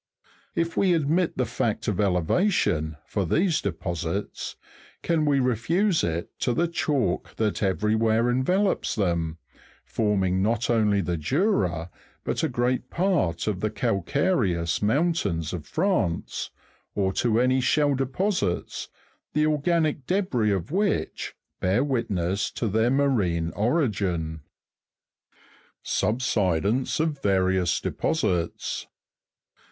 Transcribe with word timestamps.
If 0.55 0.75
we 0.75 0.95
admit 0.95 1.37
the 1.37 1.45
fact 1.45 1.87
of 1.87 2.01
elevation, 2.01 2.97
for 3.05 3.23
these 3.23 3.61
deposits, 3.61 4.55
can 5.03 5.25
we 5.27 5.39
refuse 5.39 6.03
it 6.03 6.31
to 6.39 6.53
the 6.55 6.67
chalk 6.67 7.35
that 7.35 7.61
everywhere 7.61 8.27
envelopes 8.27 8.95
them, 8.95 9.37
forming 9.85 10.41
not 10.41 10.71
only 10.71 11.01
the 11.01 11.17
Jura, 11.17 11.91
but 12.23 12.41
a 12.41 12.49
great 12.49 12.89
part 12.89 13.45
of 13.45 13.59
the 13.59 13.69
calcareous 13.69 14.81
mountains 14.81 15.53
of 15.53 15.67
France; 15.67 16.49
or 16.95 17.13
to 17.13 17.39
any 17.39 17.61
shell 17.61 17.93
deposits, 17.93 18.89
the 19.33 19.45
organic 19.45 20.07
debris 20.07 20.49
of 20.51 20.71
which 20.71 21.35
bear 21.59 21.83
witness 21.83 22.49
to 22.49 22.67
their 22.67 22.89
marine 22.89 23.51
origin? 23.51 24.41
9. 24.41 24.41
Subsidence 25.83 26.99
of 26.99 27.21
various 27.21 27.79
deposits. 27.79 28.87